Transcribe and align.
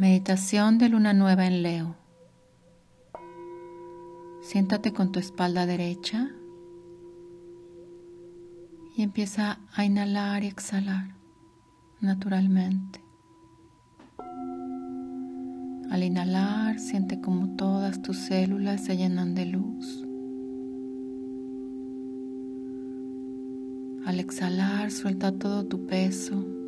Meditación 0.00 0.78
de 0.78 0.88
luna 0.88 1.12
nueva 1.12 1.46
en 1.46 1.62
Leo. 1.62 1.94
Siéntate 4.40 4.94
con 4.94 5.12
tu 5.12 5.18
espalda 5.18 5.66
derecha 5.66 6.30
y 8.96 9.02
empieza 9.02 9.60
a 9.74 9.84
inhalar 9.84 10.42
y 10.42 10.46
exhalar 10.46 11.16
naturalmente. 12.00 13.04
Al 15.90 16.02
inhalar, 16.02 16.78
siente 16.78 17.20
como 17.20 17.56
todas 17.56 18.00
tus 18.00 18.16
células 18.16 18.82
se 18.82 18.96
llenan 18.96 19.34
de 19.34 19.44
luz. 19.44 20.02
Al 24.06 24.18
exhalar, 24.18 24.92
suelta 24.92 25.30
todo 25.30 25.66
tu 25.66 25.84
peso 25.84 26.59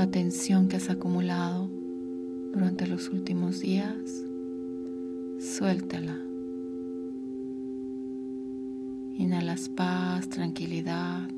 la 0.00 0.10
tensión 0.10 0.68
que 0.68 0.78
has 0.78 0.88
acumulado 0.88 1.68
durante 2.54 2.86
los 2.86 3.10
últimos 3.10 3.60
días, 3.60 4.24
suéltala. 5.38 6.18
Inhalas 9.18 9.68
paz, 9.68 10.30
tranquilidad. 10.30 11.28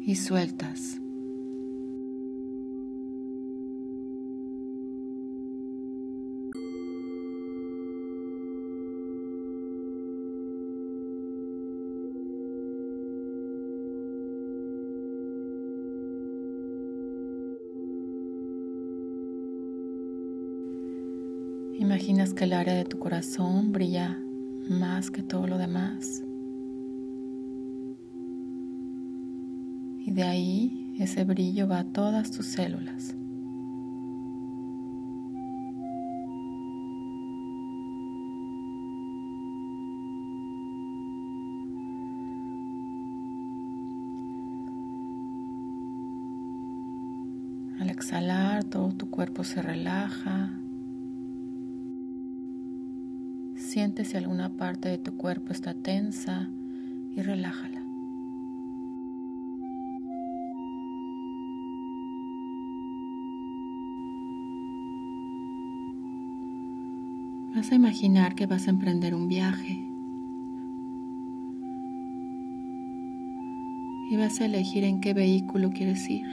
Y 0.00 0.14
sueltas. 0.16 1.03
Que 22.36 22.44
el 22.44 22.52
área 22.52 22.74
de 22.74 22.84
tu 22.84 22.98
corazón 22.98 23.70
brilla 23.70 24.18
más 24.68 25.12
que 25.12 25.22
todo 25.22 25.46
lo 25.46 25.56
demás. 25.56 26.24
Y 30.04 30.10
de 30.10 30.22
ahí 30.24 30.96
ese 30.98 31.22
brillo 31.24 31.68
va 31.68 31.78
a 31.78 31.84
todas 31.84 32.32
tus 32.32 32.46
células. 32.46 33.14
Al 47.78 47.90
exhalar, 47.90 48.64
todo 48.64 48.92
tu 48.92 49.08
cuerpo 49.08 49.44
se 49.44 49.62
relaja, 49.62 50.58
Siente 53.74 54.04
si 54.04 54.16
alguna 54.16 54.50
parte 54.50 54.88
de 54.88 54.98
tu 54.98 55.16
cuerpo 55.16 55.50
está 55.50 55.74
tensa 55.74 56.48
y 57.16 57.22
relájala. 57.22 57.82
Vas 67.52 67.72
a 67.72 67.74
imaginar 67.74 68.36
que 68.36 68.46
vas 68.46 68.68
a 68.68 68.70
emprender 68.70 69.12
un 69.12 69.26
viaje 69.26 69.84
y 74.08 74.16
vas 74.16 74.40
a 74.40 74.44
elegir 74.44 74.84
en 74.84 75.00
qué 75.00 75.14
vehículo 75.14 75.70
quieres 75.70 76.08
ir. 76.08 76.28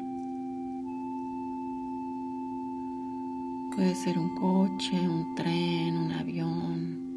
Puede 3.76 3.96
ser 3.96 4.20
un 4.20 4.30
coche, 4.36 5.10
un 5.10 5.34
tren, 5.34 5.98
un 5.98 6.12
avión, 6.12 7.11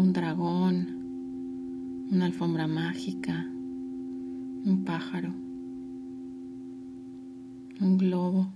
un 0.00 0.14
dragón, 0.14 2.08
una 2.10 2.24
alfombra 2.24 2.66
mágica, 2.66 3.34
un 3.34 4.82
pájaro, 4.86 5.28
un 7.80 7.98
globo. 7.98 8.50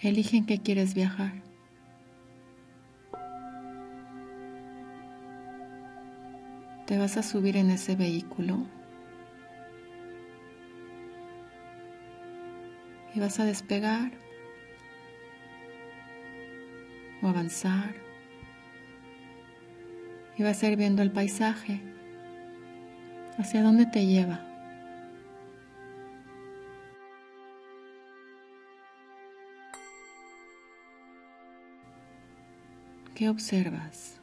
Elige 0.00 0.38
en 0.38 0.46
qué 0.46 0.62
quieres 0.62 0.94
viajar. 0.94 1.42
Te 6.86 6.96
vas 6.96 7.18
a 7.18 7.22
subir 7.22 7.58
en 7.58 7.70
ese 7.70 7.96
vehículo 7.96 8.66
y 13.14 13.20
vas 13.20 13.38
a 13.40 13.44
despegar 13.44 14.10
o 17.22 17.28
avanzar 17.28 17.99
y 20.40 20.42
vas 20.42 20.62
a 20.62 20.68
ir 20.68 20.76
viendo 20.78 21.02
el 21.02 21.10
paisaje. 21.10 21.82
¿Hacia 23.36 23.62
dónde 23.62 23.84
te 23.84 24.06
lleva? 24.06 24.40
¿Qué 33.14 33.28
observas? 33.28 34.18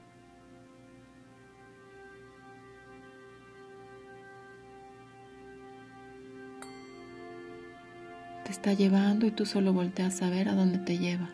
Te 8.43 8.49
está 8.49 8.73
llevando 8.73 9.27
y 9.27 9.31
tú 9.31 9.45
solo 9.45 9.71
volteas 9.71 10.23
a 10.23 10.31
ver 10.31 10.49
a 10.49 10.55
dónde 10.55 10.79
te 10.79 10.97
lleva. 10.97 11.29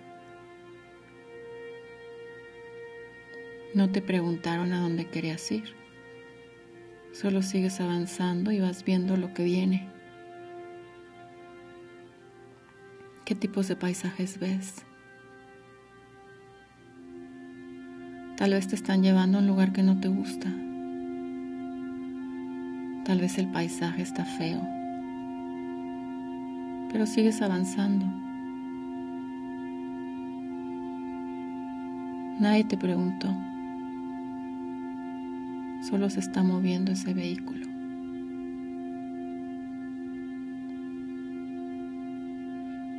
No 3.74 3.90
te 3.90 4.04
preguntaron 4.04 4.72
a 4.72 4.82
dónde 4.82 5.06
querías 5.06 5.52
ir. 5.52 5.64
Solo 7.12 7.42
sigues 7.42 7.82
avanzando 7.82 8.52
y 8.52 8.60
vas 8.60 8.86
viendo 8.86 9.18
lo 9.18 9.34
que 9.34 9.44
viene. 9.44 9.90
¿Qué 13.26 13.34
tipos 13.34 13.68
de 13.68 13.76
paisajes 13.76 14.40
ves? 14.40 14.86
Tal 18.38 18.52
vez 18.52 18.68
te 18.68 18.76
están 18.76 19.02
llevando 19.02 19.40
a 19.40 19.42
un 19.42 19.48
lugar 19.48 19.74
que 19.74 19.82
no 19.82 20.00
te 20.00 20.08
gusta. 20.08 20.50
Tal 23.06 23.22
vez 23.22 23.40
el 23.40 23.52
paisaje 23.52 24.04
está 24.04 24.24
feo. 24.24 24.62
Pero 26.92 27.08
sigues 27.08 27.42
avanzando. 27.42 28.06
Nadie 32.40 32.66
te 32.66 32.78
preguntó 32.78 33.34
solo 35.90 36.10
se 36.10 36.20
está 36.20 36.44
moviendo 36.44 36.92
ese 36.92 37.14
vehículo. 37.14 37.68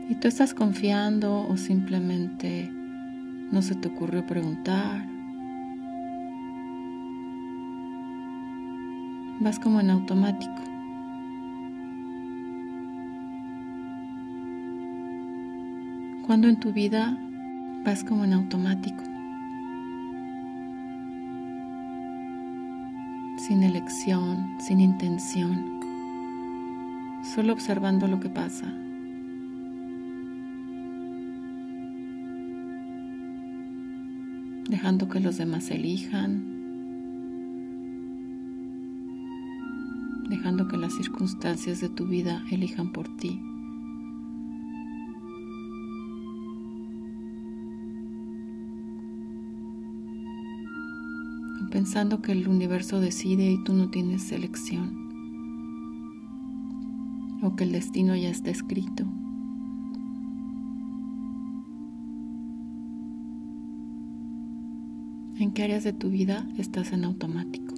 Y 0.08 0.14
tú 0.16 0.28
estás 0.28 0.52
confiando 0.52 1.46
o 1.48 1.56
simplemente 1.56 2.70
no 3.50 3.62
se 3.62 3.74
te 3.74 3.88
ocurrió 3.88 4.26
preguntar. 4.26 5.08
Vas 9.40 9.58
como 9.58 9.80
en 9.80 9.90
automático. 9.90 10.62
Cuando 16.26 16.48
en 16.48 16.56
tu 16.60 16.72
vida 16.72 17.18
vas 17.84 18.04
como 18.04 18.24
en 18.24 18.34
automático. 18.34 19.13
Sin 23.46 23.62
elección, 23.62 24.54
sin 24.58 24.80
intención, 24.80 25.78
solo 27.34 27.52
observando 27.52 28.06
lo 28.08 28.18
que 28.18 28.30
pasa. 28.30 28.72
Dejando 34.66 35.10
que 35.10 35.20
los 35.20 35.36
demás 35.36 35.70
elijan, 35.70 36.42
dejando 40.30 40.66
que 40.66 40.78
las 40.78 40.94
circunstancias 40.94 41.82
de 41.82 41.90
tu 41.90 42.06
vida 42.06 42.42
elijan 42.50 42.92
por 42.92 43.14
ti. 43.18 43.42
pensando 51.74 52.22
que 52.22 52.30
el 52.30 52.46
universo 52.46 53.00
decide 53.00 53.50
y 53.50 53.64
tú 53.64 53.72
no 53.72 53.90
tienes 53.90 54.30
elección. 54.30 54.94
O 57.42 57.56
que 57.56 57.64
el 57.64 57.72
destino 57.72 58.14
ya 58.14 58.28
está 58.28 58.50
escrito. 58.50 59.02
¿En 65.36 65.50
qué 65.52 65.64
áreas 65.64 65.82
de 65.82 65.92
tu 65.92 66.10
vida 66.10 66.48
estás 66.58 66.92
en 66.92 67.04
automático? 67.04 67.74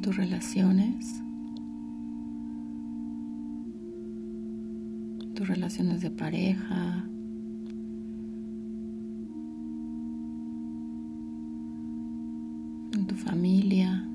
Tus 0.00 0.16
relaciones, 0.16 1.22
tus 5.34 5.46
relaciones 5.46 6.00
de 6.00 6.10
pareja, 6.10 7.04
en 12.92 13.06
tu 13.06 13.14
familia. 13.14 14.06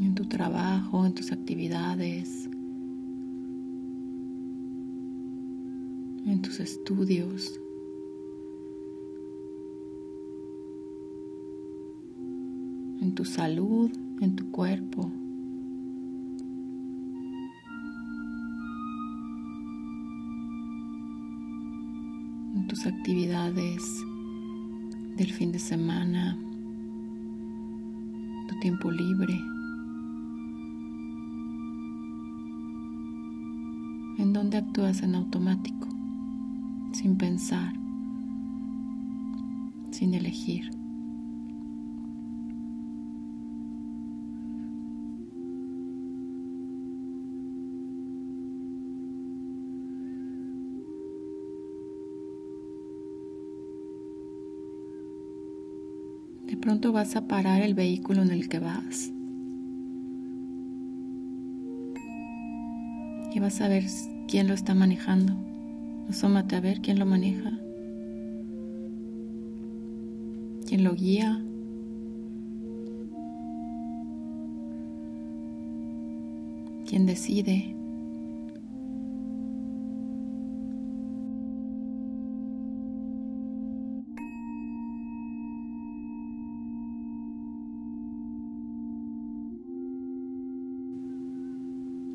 en 0.00 0.14
tu 0.14 0.26
trabajo, 0.26 1.06
en 1.06 1.14
tus 1.14 1.32
actividades. 1.32 2.50
en 6.26 6.32
tus 6.44 6.60
estudios. 6.60 7.60
en 13.00 13.14
tu 13.14 13.24
salud, 13.24 13.90
en 14.20 14.36
tu 14.36 14.50
cuerpo. 14.50 15.10
en 22.56 22.66
tus 22.68 22.86
actividades 22.86 23.82
del 25.16 25.30
fin 25.32 25.52
de 25.52 25.58
semana, 25.58 26.38
tu 28.48 28.58
tiempo 28.60 28.90
libre. 28.90 29.34
en 34.18 34.32
donde 34.32 34.56
actúas 34.58 35.02
en 35.02 35.14
automático 35.16 35.83
sin 36.94 37.16
pensar, 37.16 37.72
sin 39.90 40.14
elegir. 40.14 40.70
De 56.46 56.56
pronto 56.56 56.92
vas 56.92 57.16
a 57.16 57.26
parar 57.26 57.62
el 57.62 57.74
vehículo 57.74 58.22
en 58.22 58.30
el 58.30 58.48
que 58.48 58.60
vas. 58.60 59.10
Y 63.34 63.40
vas 63.40 63.60
a 63.60 63.68
ver 63.68 63.84
quién 64.28 64.46
lo 64.46 64.54
está 64.54 64.74
manejando. 64.74 65.53
Asómate 66.08 66.56
a 66.56 66.60
ver 66.60 66.80
quién 66.80 66.98
lo 66.98 67.06
maneja, 67.06 67.50
quién 70.66 70.84
lo 70.84 70.94
guía. 70.94 71.44
quién 76.94 77.06
decide. 77.06 77.74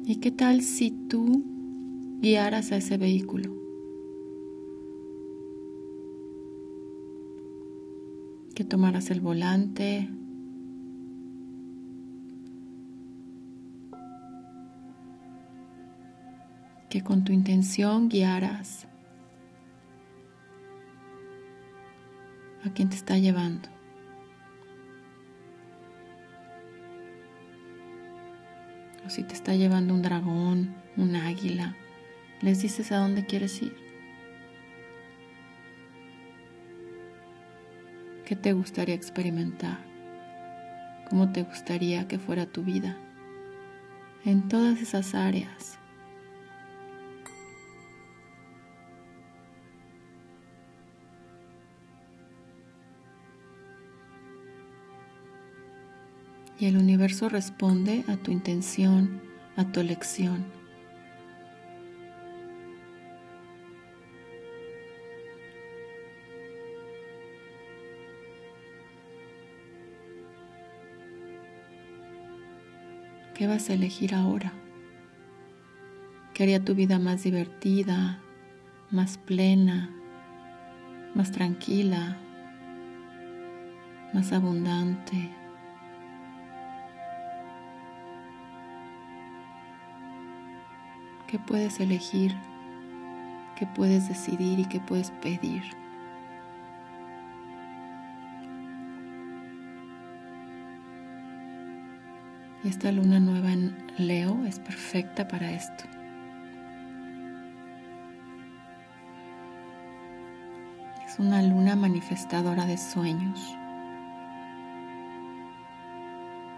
¿Y 0.06 0.16
qué 0.16 0.32
tal 0.32 0.62
si 0.62 0.92
tú 0.92 1.44
guiaras 2.22 2.72
a 2.72 2.78
ese 2.78 2.98
vehículo? 2.98 3.59
Que 8.60 8.66
tomaras 8.66 9.10
el 9.10 9.22
volante. 9.22 10.10
Que 16.90 17.02
con 17.02 17.24
tu 17.24 17.32
intención 17.32 18.10
guiaras 18.10 18.86
a 22.66 22.70
quien 22.74 22.90
te 22.90 22.98
está 22.98 23.18
llevando. 23.18 23.70
O 29.06 29.10
si 29.10 29.24
te 29.24 29.36
está 29.36 29.56
llevando 29.56 29.94
un 29.94 30.02
dragón, 30.02 30.76
un 30.98 31.16
águila, 31.16 31.78
les 32.42 32.62
dices 32.62 32.92
a 32.92 32.98
dónde 32.98 33.26
quieres 33.26 33.62
ir. 33.62 33.89
¿Qué 38.30 38.36
te 38.36 38.54
gustaría 38.54 38.94
experimentar? 38.94 39.80
¿Cómo 41.10 41.32
te 41.32 41.42
gustaría 41.42 42.08
que 42.08 42.20
fuera 42.20 42.46
tu 42.46 42.64
vida? 42.64 42.96
En 44.24 44.48
todas 44.48 44.80
esas 44.84 45.16
áreas. 45.16 45.80
Y 56.60 56.68
el 56.68 56.78
universo 56.78 57.30
responde 57.30 58.06
a 58.08 58.16
tu 58.18 58.30
intención, 58.30 59.24
a 59.56 59.72
tu 59.72 59.80
elección. 59.80 60.59
¿Qué 73.40 73.48
vas 73.48 73.70
a 73.70 73.74
elegir 73.74 74.14
ahora? 74.14 74.52
¿Qué 76.34 76.44
haría 76.44 76.62
tu 76.62 76.76
vida 76.76 77.00
más 77.00 77.24
divertida, 77.24 78.20
más 78.92 79.18
plena, 79.18 79.90
más 81.16 81.32
tranquila, 81.32 82.18
más 84.14 84.34
abundante? 84.34 85.30
¿Qué 91.28 91.40
puedes 91.40 91.80
elegir? 91.80 92.36
¿Qué 93.56 93.66
puedes 93.68 94.10
decidir 94.10 94.60
y 94.60 94.66
qué 94.66 94.82
puedes 94.82 95.12
pedir? 95.12 95.64
Y 102.64 102.68
esta 102.68 102.92
luna 102.92 103.22
nueva 103.22 103.54
en 103.54 103.74
Leo 103.98 104.44
es 104.46 104.60
perfecta 104.60 105.28
para 105.28 105.50
esto. 105.52 105.86
Es 111.08 111.18
una 111.20 111.42
luna 111.42 111.78
manifestadora 111.78 112.66
de 112.66 112.78
sueños. 112.78 113.56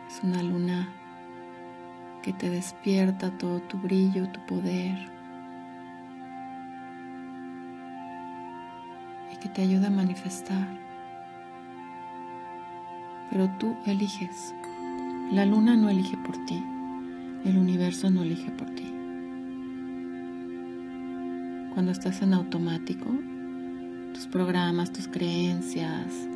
Es 0.07 0.23
una 0.23 0.41
luna 0.41 0.89
que 2.23 2.33
te 2.33 2.49
despierta 2.49 3.37
todo 3.37 3.61
tu 3.61 3.77
brillo, 3.77 4.27
tu 4.29 4.43
poder. 4.47 4.97
Y 9.31 9.37
que 9.37 9.49
te 9.49 9.61
ayuda 9.61 9.87
a 9.87 9.91
manifestar. 9.91 10.67
Pero 13.29 13.47
tú 13.59 13.77
eliges. 13.85 14.55
La 15.31 15.45
luna 15.45 15.77
no 15.77 15.89
elige 15.89 16.17
por 16.17 16.35
ti, 16.45 16.61
el 17.45 17.57
universo 17.57 18.09
no 18.09 18.21
elige 18.21 18.51
por 18.51 18.69
ti. 18.71 18.83
Cuando 21.73 21.93
estás 21.93 22.21
en 22.21 22.33
automático, 22.33 23.09
tus 24.13 24.27
programas, 24.27 24.91
tus 24.91 25.07
creencias, 25.07 26.27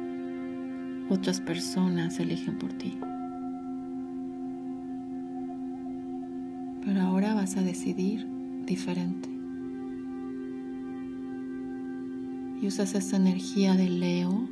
otras 1.10 1.42
personas 1.42 2.22
eligen 2.22 2.58
por 2.58 2.72
ti. 2.72 2.98
Pero 6.86 7.02
ahora 7.02 7.34
vas 7.34 7.58
a 7.58 7.64
decidir 7.64 8.26
diferente. 8.66 9.28
Y 12.62 12.68
usas 12.68 12.96
esa 12.96 13.18
energía 13.18 13.74
de 13.74 13.90
Leo, 13.90 14.48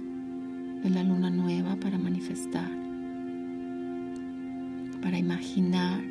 de 0.84 0.90
la 0.90 1.04
luna 1.04 1.30
nueva, 1.30 1.78
para 1.78 1.98
manifestar 1.98 2.83
para 5.04 5.18
imaginar 5.18 6.02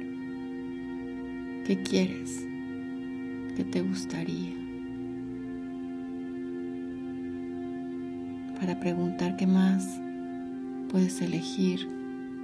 qué 1.65 1.83
quieres, 1.83 2.47
qué 3.57 3.65
te 3.65 3.81
gustaría. 3.81 4.53
Para 8.61 8.79
preguntar 8.79 9.37
qué 9.37 9.47
más 9.47 9.99
puedes 10.91 11.23
elegir 11.23 11.89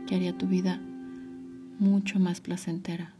que 0.06 0.14
haría 0.14 0.36
tu 0.36 0.46
vida 0.46 0.80
mucho 1.78 2.18
más 2.18 2.40
placentera. 2.40 3.14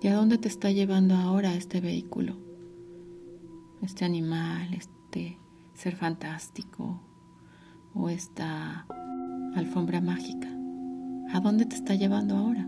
¿Y 0.00 0.08
a 0.08 0.16
dónde 0.16 0.38
te 0.38 0.48
está 0.48 0.72
llevando 0.72 1.14
ahora 1.14 1.54
este 1.54 1.80
vehículo? 1.80 2.51
Este 3.82 4.04
animal, 4.04 4.72
este 4.74 5.38
ser 5.74 5.96
fantástico 5.96 7.00
o 7.92 8.08
esta 8.08 8.86
alfombra 9.56 10.00
mágica. 10.00 10.48
¿A 11.32 11.40
dónde 11.40 11.66
te 11.66 11.74
está 11.74 11.96
llevando 11.96 12.36
ahora? 12.36 12.64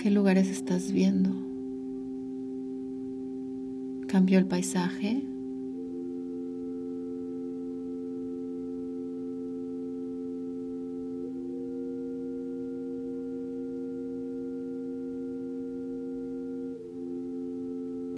¿Qué 0.00 0.10
lugares 0.10 0.48
estás 0.48 0.90
viendo? 0.90 1.30
¿Cambió 4.08 4.40
el 4.40 4.48
paisaje? 4.48 5.24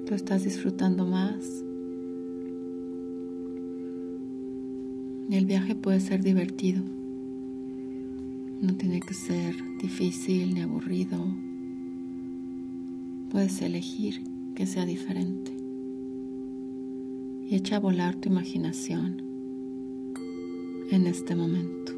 Tú 0.09 0.15
estás 0.15 0.43
disfrutando 0.43 1.05
más. 1.05 1.45
El 5.31 5.45
viaje 5.45 5.75
puede 5.75 6.01
ser 6.01 6.23
divertido. 6.23 6.83
No 8.63 8.75
tiene 8.79 9.01
que 9.01 9.13
ser 9.13 9.55
difícil 9.83 10.55
ni 10.55 10.63
aburrido. 10.63 11.19
Puedes 13.31 13.61
elegir 13.61 14.23
que 14.55 14.65
sea 14.65 14.87
diferente. 14.87 15.53
Y 17.47 17.55
echa 17.55 17.77
a 17.77 17.81
volar 17.81 18.17
tu 18.17 18.31
imaginación 18.31 19.21
en 20.91 21.07
este 21.07 21.37
momento. 21.37 21.98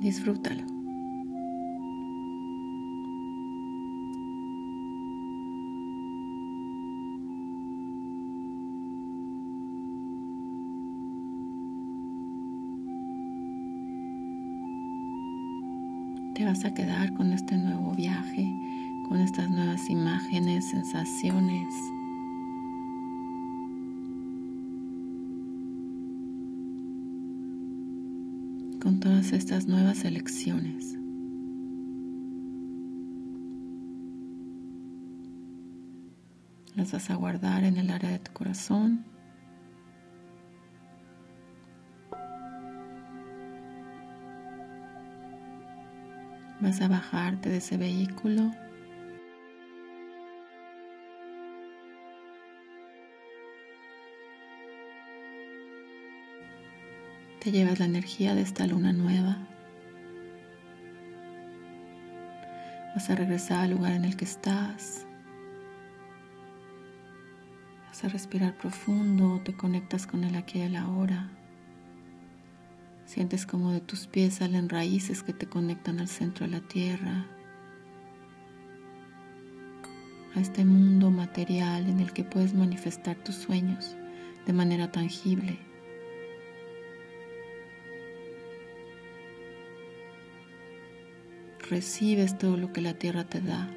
Disfrútalo. 0.00 0.64
Te 16.34 16.46
vas 16.46 16.64
a 16.64 16.72
quedar 16.72 17.12
con 17.12 17.34
este 17.34 17.58
nuevo 17.58 17.92
viaje, 17.92 18.50
con 19.06 19.20
estas 19.20 19.50
nuevas 19.50 19.90
imágenes, 19.90 20.64
sensaciones. 20.64 21.66
Estas 29.20 29.66
nuevas 29.66 30.04
elecciones. 30.04 30.96
Las 36.74 36.92
vas 36.92 37.10
a 37.10 37.16
guardar 37.16 37.64
en 37.64 37.76
el 37.76 37.90
área 37.90 38.10
de 38.10 38.18
tu 38.18 38.32
corazón. 38.32 39.04
Vas 46.60 46.80
a 46.80 46.88
bajarte 46.88 47.50
de 47.50 47.58
ese 47.58 47.76
vehículo 47.76 48.50
Te 57.40 57.52
llevas 57.52 57.78
la 57.78 57.86
energía 57.86 58.34
de 58.34 58.42
esta 58.42 58.66
luna 58.66 58.92
nueva. 58.92 59.38
Vas 62.94 63.08
a 63.08 63.14
regresar 63.14 63.60
al 63.60 63.70
lugar 63.70 63.92
en 63.92 64.04
el 64.04 64.14
que 64.14 64.26
estás. 64.26 65.06
Vas 67.86 68.04
a 68.04 68.08
respirar 68.08 68.58
profundo, 68.58 69.40
te 69.42 69.54
conectas 69.54 70.06
con 70.06 70.24
el 70.24 70.36
aquí 70.36 70.58
y 70.58 70.62
el 70.62 70.76
ahora. 70.76 71.30
Sientes 73.06 73.46
como 73.46 73.72
de 73.72 73.80
tus 73.80 74.06
pies 74.06 74.34
salen 74.34 74.68
raíces 74.68 75.22
que 75.22 75.32
te 75.32 75.46
conectan 75.46 75.98
al 75.98 76.08
centro 76.08 76.44
de 76.44 76.52
la 76.52 76.60
tierra, 76.60 77.24
a 80.34 80.40
este 80.40 80.66
mundo 80.66 81.10
material 81.10 81.88
en 81.88 82.00
el 82.00 82.12
que 82.12 82.22
puedes 82.22 82.52
manifestar 82.52 83.16
tus 83.16 83.36
sueños 83.36 83.96
de 84.44 84.52
manera 84.52 84.92
tangible. 84.92 85.69
Recibes 91.70 92.36
todo 92.36 92.56
lo 92.56 92.72
que 92.72 92.80
la 92.80 92.94
tierra 92.94 93.24
te 93.24 93.40
da. 93.40 93.68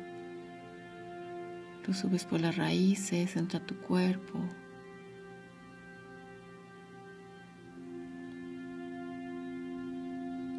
Tú 1.85 1.93
subes 1.93 2.25
por 2.25 2.41
las 2.41 2.57
raíces, 2.57 3.35
entra 3.35 3.59
tu 3.59 3.75
cuerpo. 3.75 4.39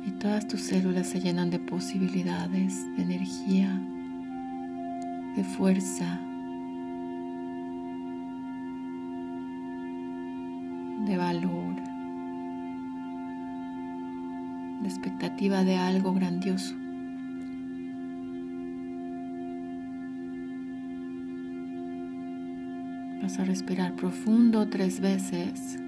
Y 0.06 0.10
todas 0.12 0.46
tus 0.46 0.60
células 0.60 1.08
se 1.08 1.20
llenan 1.20 1.50
de 1.50 1.58
posibilidades, 1.58 2.74
de 2.96 3.02
energía, 3.02 3.80
de 5.34 5.42
fuerza, 5.42 6.20
de 11.06 11.16
valor, 11.16 11.74
de 14.82 14.88
expectativa 14.88 15.64
de 15.64 15.76
algo 15.76 16.12
grandioso. 16.14 16.83
Vas 23.24 23.38
a 23.38 23.44
respirar 23.44 23.96
profundo 23.96 24.68
tres 24.68 25.00
veces. 25.00 25.78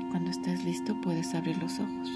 Y 0.00 0.10
cuando 0.10 0.30
estés 0.30 0.64
listo 0.64 0.98
puedes 1.02 1.34
abrir 1.34 1.58
los 1.58 1.78
ojos. 1.78 2.10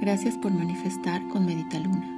Gracias 0.00 0.36
por 0.36 0.52
manifestar 0.52 1.22
con 1.28 1.46
Medita 1.46 1.78
Luna. 1.78 2.15